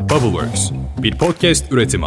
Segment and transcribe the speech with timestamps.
[0.00, 0.70] Bubbleworks,
[1.02, 2.06] bir podcast üretimi.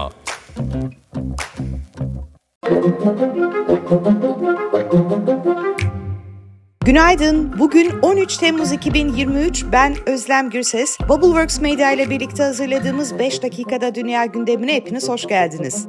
[6.86, 7.60] Günaydın.
[7.60, 9.66] Bugün 13 Temmuz 2023.
[9.72, 10.98] Ben Özlem Gürses.
[11.10, 15.88] Bubbleworks Media ile birlikte hazırladığımız 5 dakikada dünya gündemine hepiniz hoş geldiniz.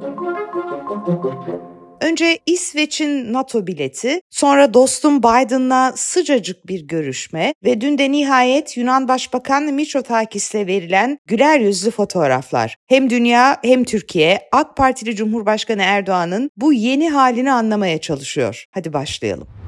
[2.01, 9.07] Önce İsveç'in NATO bileti, sonra dostum Biden'la sıcacık bir görüşme ve dün de nihayet Yunan
[9.07, 12.75] Başbakan Mitsotakis'le verilen güler yüzlü fotoğraflar.
[12.87, 18.65] Hem dünya hem Türkiye AK Partili Cumhurbaşkanı Erdoğan'ın bu yeni halini anlamaya çalışıyor.
[18.71, 19.64] Hadi başlayalım.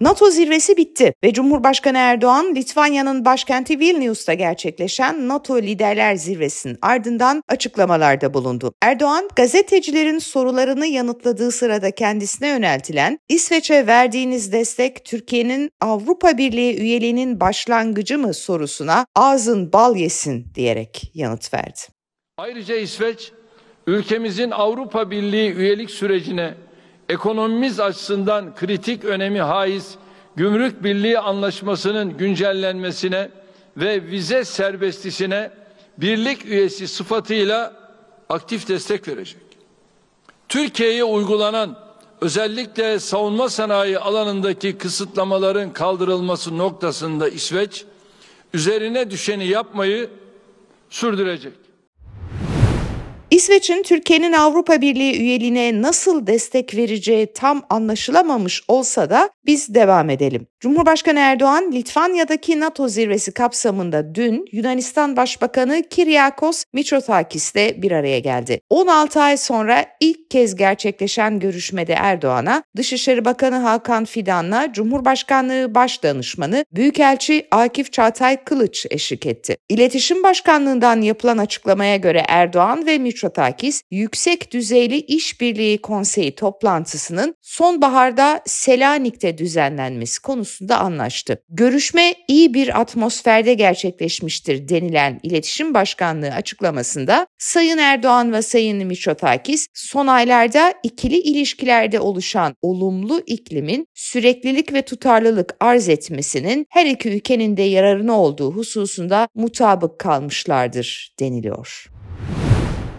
[0.00, 8.34] NATO zirvesi bitti ve Cumhurbaşkanı Erdoğan Litvanya'nın başkenti Vilnius'ta gerçekleşen NATO Liderler Zirvesi'nin ardından açıklamalarda
[8.34, 8.72] bulundu.
[8.82, 18.18] Erdoğan gazetecilerin sorularını yanıtladığı sırada kendisine yöneltilen İsveç'e verdiğiniz destek Türkiye'nin Avrupa Birliği üyeliğinin başlangıcı
[18.18, 21.80] mı sorusuna ağzın bal yesin diyerek yanıt verdi.
[22.36, 23.32] Ayrıca İsveç
[23.86, 26.54] ülkemizin Avrupa Birliği üyelik sürecine
[27.08, 29.94] ekonomimiz açısından kritik önemi haiz
[30.36, 33.30] Gümrük Birliği Anlaşması'nın güncellenmesine
[33.76, 35.50] ve vize serbestisine
[35.98, 37.72] birlik üyesi sıfatıyla
[38.28, 39.42] aktif destek verecek.
[40.48, 41.78] Türkiye'ye uygulanan
[42.20, 47.84] özellikle savunma sanayi alanındaki kısıtlamaların kaldırılması noktasında İsveç
[48.54, 50.10] üzerine düşeni yapmayı
[50.90, 51.67] sürdürecek.
[53.30, 60.46] İsveç'in Türkiye'nin Avrupa Birliği üyeliğine nasıl destek vereceği tam anlaşılamamış olsa da biz devam edelim.
[60.60, 68.60] Cumhurbaşkanı Erdoğan, Litvanya'daki NATO zirvesi kapsamında dün Yunanistan Başbakanı Kyriakos Mitsotakis'le bir araya geldi.
[68.70, 77.46] 16 ay sonra ilk kez gerçekleşen görüşmede Erdoğan'a Dışişleri Bakanı Hakan Fidan'la Cumhurbaşkanlığı Başdanışmanı Büyükelçi
[77.50, 79.56] Akif Çağatay Kılıç eşlik etti.
[79.68, 83.17] İletişim Başkanlığından yapılan açıklamaya göre Erdoğan ve Mitsotakis
[83.90, 91.42] Yüksek Düzeyli İşbirliği Konseyi toplantısının sonbaharda Selanik'te düzenlenmesi konusunda anlaştı.
[91.48, 100.06] Görüşme iyi bir atmosferde gerçekleşmiştir denilen İletişim Başkanlığı açıklamasında Sayın Erdoğan ve Sayın Mitsotakis son
[100.06, 107.62] aylarda ikili ilişkilerde oluşan olumlu iklimin süreklilik ve tutarlılık arz etmesinin her iki ülkenin de
[107.62, 111.97] yararına olduğu hususunda mutabık kalmışlardır deniliyor.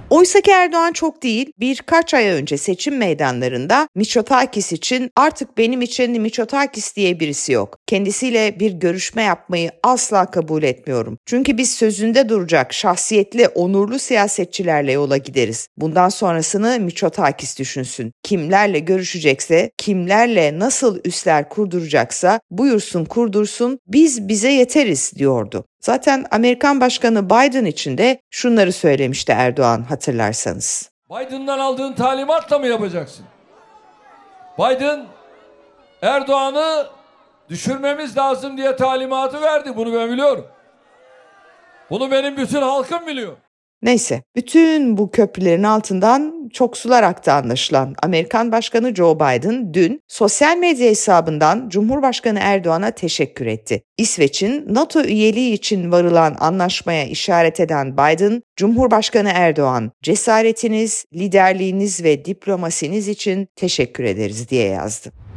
[0.10, 6.22] Oysa ki Erdoğan çok değil, birkaç ay önce seçim meydanlarında Miçotakis için artık benim için
[6.22, 7.78] Miçotakis diye birisi yok.
[7.88, 11.18] Kendisiyle bir görüşme yapmayı asla kabul etmiyorum.
[11.26, 15.68] Çünkü biz sözünde duracak şahsiyetli, onurlu siyasetçilerle yola gideriz.
[15.78, 18.12] Bundan sonrasını Miçotakis düşünsün.
[18.24, 25.66] Kimlerle görüşecekse, kimlerle nasıl üsler kurduracaksa buyursun kurdursun, biz bize yeteriz diyordu.
[25.80, 30.92] Zaten Amerikan Başkanı Biden için de şunları söylemişti Erdoğan hatırlarsanız.
[31.10, 33.26] Biden'dan aldığın talimatla mı yapacaksın?
[34.60, 35.06] Biden
[36.02, 36.88] Erdoğan'ı
[37.50, 39.76] düşürmemiz lazım diye talimatı verdi.
[39.76, 40.48] Bunu ben biliyorum.
[41.90, 43.38] Bunu benim bütün halkım biliyor.
[43.82, 47.96] Neyse, bütün bu köprülerin altından çok sular aktı anlaşılan.
[48.04, 53.82] Amerikan Başkanı Joe Biden dün sosyal medya hesabından Cumhurbaşkanı Erdoğan'a teşekkür etti.
[53.98, 63.08] İsveç'in NATO üyeliği için varılan anlaşmaya işaret eden Biden, Cumhurbaşkanı Erdoğan, cesaretiniz, liderliğiniz ve diplomasiniz
[63.08, 65.29] için teşekkür ederiz diye yazdı.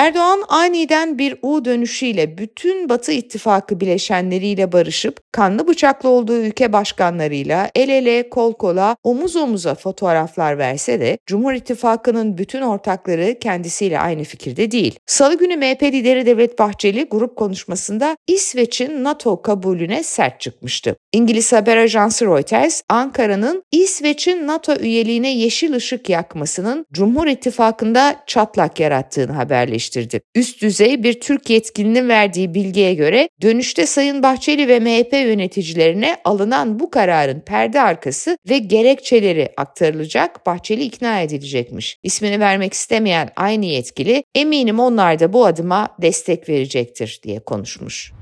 [0.00, 7.70] Erdoğan aniden bir U dönüşüyle bütün Batı ittifakı bileşenleriyle barışıp kanlı bıçaklı olduğu ülke başkanlarıyla
[7.74, 14.24] el ele kol kola omuz omuza fotoğraflar verse de Cumhur İttifakı'nın bütün ortakları kendisiyle aynı
[14.24, 14.98] fikirde değil.
[15.06, 20.96] Salı günü MHP lideri Devlet Bahçeli grup konuşmasında İsveç'in NATO kabulüne sert çıkmıştı.
[21.12, 29.32] İngiliz haber ajansı Reuters, Ankara'nın İsveç'in NATO üyeliğine yeşil ışık yakmasının Cumhur İttifakı'nda çatlak yarattığını
[29.32, 30.20] haberleştirdi eleştirdi.
[30.34, 36.80] Üst düzey bir Türk yetkilinin verdiği bilgiye göre dönüşte Sayın Bahçeli ve MHP yöneticilerine alınan
[36.80, 41.98] bu kararın perde arkası ve gerekçeleri aktarılacak, Bahçeli ikna edilecekmiş.
[42.02, 48.12] İsmini vermek istemeyen aynı yetkili eminim onlar da bu adıma destek verecektir diye konuşmuş.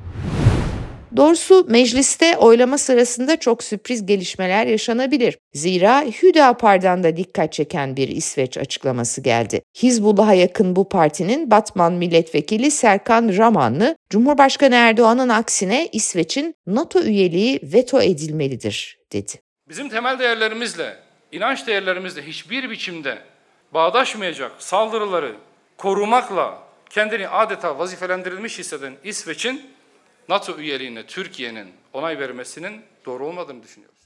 [1.19, 5.39] Doğrusu mecliste oylama sırasında çok sürpriz gelişmeler yaşanabilir.
[5.53, 9.63] Zira Hüdapar'dan da dikkat çeken bir İsveç açıklaması geldi.
[9.83, 18.01] Hizbullah'a yakın bu partinin Batman milletvekili Serkan Ramanlı, Cumhurbaşkanı Erdoğan'ın aksine İsveç'in NATO üyeliği veto
[18.01, 19.33] edilmelidir dedi.
[19.69, 20.97] Bizim temel değerlerimizle,
[21.33, 23.19] inanç değerlerimizle hiçbir biçimde
[23.75, 25.35] bağdaşmayacak saldırıları
[25.77, 26.59] korumakla
[26.91, 29.78] kendini adeta vazifelendirilmiş hisseden İsveç'in
[30.29, 33.99] NATO üyeliğine Türkiye'nin onay vermesinin doğru olmadığını düşünüyoruz.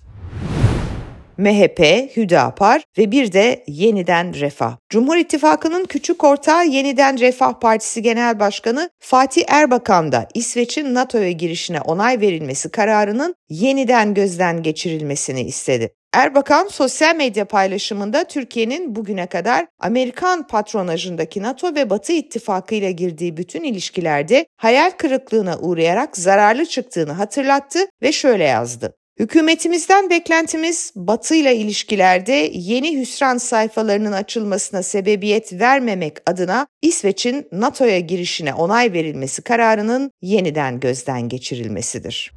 [1.36, 1.80] MHP,
[2.16, 4.76] Hüdapar ve bir de Yeniden Refah.
[4.88, 11.80] Cumhur İttifakı'nın küçük ortağı Yeniden Refah Partisi Genel Başkanı Fatih Erbakan da İsveç'in NATO'ya girişine
[11.80, 15.94] onay verilmesi kararının yeniden gözden geçirilmesini istedi.
[16.12, 23.36] Erbakan sosyal medya paylaşımında Türkiye'nin bugüne kadar Amerikan patronajındaki NATO ve Batı ittifakı ile girdiği
[23.36, 28.94] bütün ilişkilerde hayal kırıklığına uğrayarak zararlı çıktığını hatırlattı ve şöyle yazdı.
[29.18, 38.54] Hükümetimizden beklentimiz Batı ile ilişkilerde yeni hüsran sayfalarının açılmasına sebebiyet vermemek adına İsveç'in NATO'ya girişine
[38.54, 42.32] onay verilmesi kararının yeniden gözden geçirilmesidir.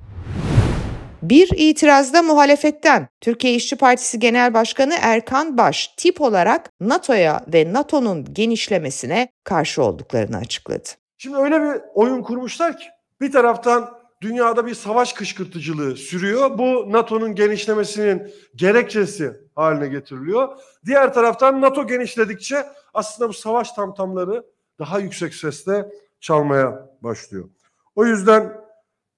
[1.30, 8.34] Bir itirazda muhalefetten Türkiye İşçi Partisi Genel Başkanı Erkan Baş tip olarak NATO'ya ve NATO'nun
[8.34, 10.90] genişlemesine karşı olduklarını açıkladı.
[11.18, 12.86] Şimdi öyle bir oyun kurmuşlar ki
[13.22, 16.58] bir taraftan dünyada bir savaş kışkırtıcılığı sürüyor.
[16.58, 20.58] Bu NATO'nun genişlemesinin gerekçesi haline getiriliyor.
[20.86, 24.44] Diğer taraftan NATO genişledikçe aslında bu savaş tamtamları
[24.80, 25.86] daha yüksek sesle
[26.20, 27.50] çalmaya başlıyor.
[27.96, 28.65] O yüzden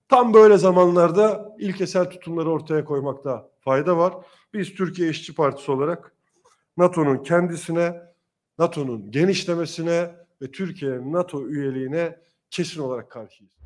[0.09, 4.13] tam böyle zamanlarda ilkesel tutumları ortaya koymakta fayda var.
[4.53, 6.13] Biz Türkiye İşçi Partisi olarak
[6.77, 7.93] NATO'nun kendisine,
[8.59, 10.11] NATO'nun genişlemesine
[10.41, 12.19] ve Türkiye'nin NATO üyeliğine
[12.51, 13.57] kesin olarak karşıyız.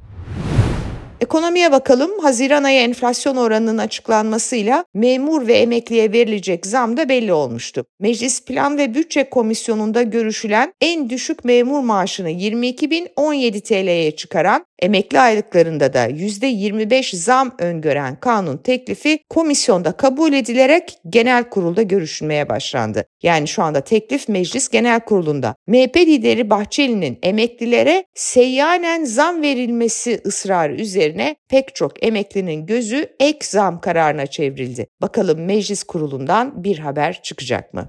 [1.21, 2.19] Ekonomiye bakalım.
[2.19, 7.85] Haziran ayı enflasyon oranının açıklanmasıyla memur ve emekliye verilecek zam da belli olmuştu.
[7.99, 15.94] Meclis Plan ve Bütçe Komisyonu'nda görüşülen en düşük memur maaşını 22.017 TL'ye çıkaran Emekli aylıklarında
[15.94, 23.06] da %25 zam öngören kanun teklifi komisyonda kabul edilerek genel kurulda görüşülmeye başlandı.
[23.24, 25.56] Yani şu anda teklif meclis genel kurulunda.
[25.68, 33.81] MHP lideri Bahçeli'nin emeklilere seyyanen zam verilmesi ısrarı üzerine pek çok emeklinin gözü ek zam
[33.81, 34.88] kararına çevrildi.
[35.01, 37.88] Bakalım meclis kurulundan bir haber çıkacak mı?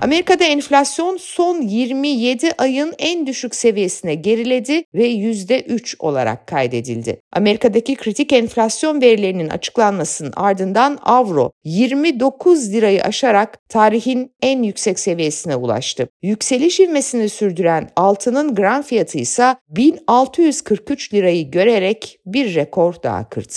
[0.00, 7.20] Amerika'da enflasyon son 27 ayın en düşük seviyesine geriledi ve %3 olarak kaydedildi.
[7.32, 16.08] Amerika'daki kritik enflasyon verilerinin açıklanmasının ardından avro 29 lirayı aşarak tarihin en yüksek seviyesine ulaştı.
[16.22, 23.54] Yükseliş ivmesini sürdüren altının gram fiyatı ise 1643 lirayı görerek bir rekor daha kırdı.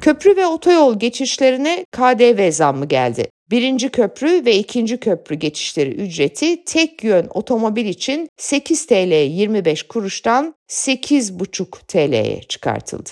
[0.00, 3.33] Köprü ve otoyol geçişlerine KDV zammı geldi.
[3.50, 10.54] Birinci köprü ve ikinci köprü geçişleri ücreti tek yön otomobil için 8 TL 25 kuruştan
[10.68, 13.10] 8,5 TL'ye çıkartıldı.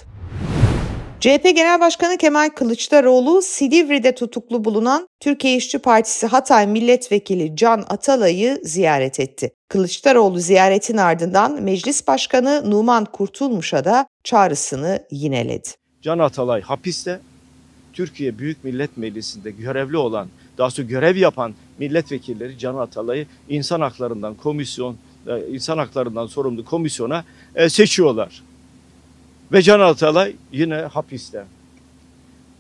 [1.21, 8.61] CHP Genel Başkanı Kemal Kılıçdaroğlu Silivri'de tutuklu bulunan Türkiye İşçi Partisi Hatay Milletvekili Can Atalay'ı
[8.63, 9.53] ziyaret etti.
[9.69, 15.69] Kılıçdaroğlu ziyaretin ardından Meclis Başkanı Numan Kurtulmuş'a da çağrısını yineledi.
[16.03, 17.21] Can Atalay hapiste
[17.93, 20.29] Türkiye Büyük Millet Meclisi'nde görevli olan,
[20.59, 24.97] daha sonra görev yapan milletvekilleri Can Atalay'ı insan haklarından komisyon,
[25.27, 27.25] e, insan haklarından sorumlu komisyona
[27.55, 28.43] e, seçiyorlar.
[29.53, 31.45] Ve Can Atalay yine hapiste.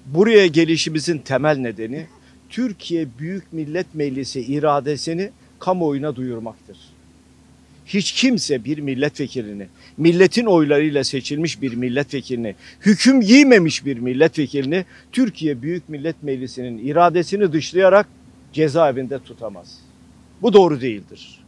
[0.06, 2.06] Buraya gelişimizin temel nedeni
[2.50, 6.76] Türkiye Büyük Millet Meclisi iradesini kamuoyuna duyurmaktır
[7.86, 15.88] hiç kimse bir milletvekilini, milletin oylarıyla seçilmiş bir milletvekilini, hüküm giymemiş bir milletvekilini Türkiye Büyük
[15.88, 18.06] Millet Meclisi'nin iradesini dışlayarak
[18.52, 19.78] cezaevinde tutamaz.
[20.42, 21.41] Bu doğru değildir.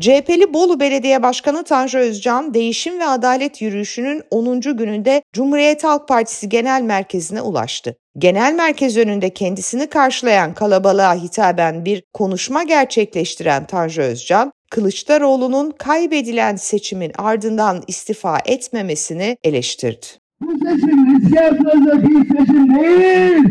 [0.00, 4.60] CHP'li Bolu Belediye Başkanı Tanju Özcan, Değişim ve Adalet Yürüyüşü'nün 10.
[4.60, 7.96] gününde Cumhuriyet Halk Partisi Genel Merkezi'ne ulaştı.
[8.18, 17.12] Genel merkez önünde kendisini karşılayan kalabalığa hitaben bir konuşma gerçekleştiren Tanju Özcan, Kılıçdaroğlu'nun kaybedilen seçimin
[17.18, 20.06] ardından istifa etmemesini eleştirdi.
[20.40, 23.44] Bu seçim riske atılacak bir seçim değil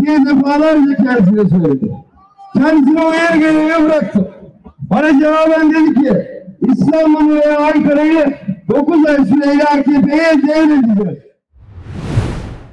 [0.00, 1.90] diye defalarca kendisine söyledi.
[2.54, 4.37] Kendisine uyar görevi bıraktı.
[4.90, 6.12] Bana cevaben dedi ki
[6.72, 8.38] İstanbul'u ve Ankara'yı
[8.70, 11.18] 9 ay süreyle AKP'ye devredeceğiz.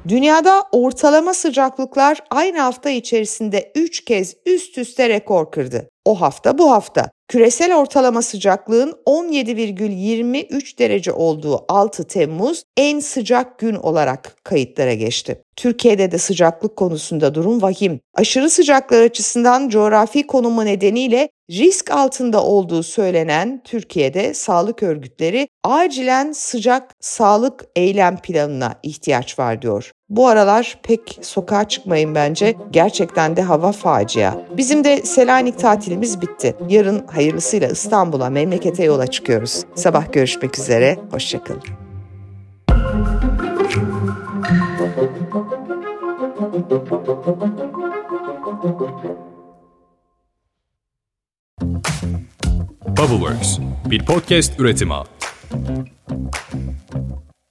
[0.07, 5.89] Dünyada ortalama sıcaklıklar aynı hafta içerisinde 3 kez üst üste rekor kırdı.
[6.05, 7.11] O hafta bu hafta.
[7.27, 15.41] Küresel ortalama sıcaklığın 17,23 derece olduğu 6 Temmuz en sıcak gün olarak kayıtlara geçti.
[15.55, 17.99] Türkiye'de de sıcaklık konusunda durum vahim.
[18.13, 26.93] Aşırı sıcaklar açısından coğrafi konumu nedeniyle risk altında olduğu söylenen Türkiye'de sağlık örgütleri acilen sıcak
[26.99, 29.91] sağlık eylem planına ihtiyaç var diyor.
[30.09, 32.55] Bu aralar pek sokağa çıkmayın bence.
[32.71, 34.33] Gerçekten de hava facia.
[34.57, 36.55] Bizim de Selanik tatilimiz bitti.
[36.69, 39.63] Yarın hayırlısıyla İstanbul'a, memlekete yola çıkıyoruz.
[39.75, 41.63] Sabah görüşmek üzere, hoşçakalın.
[52.97, 54.93] Bubbleworks, bir podcast üretimi.